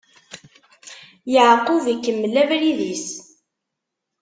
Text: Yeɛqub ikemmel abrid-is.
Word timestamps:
Yeɛqub 1.33 1.85
ikemmel 1.93 2.35
abrid-is. 2.41 3.05